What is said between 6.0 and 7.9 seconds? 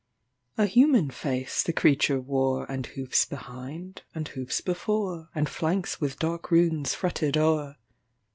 with dark runes fretted o'er.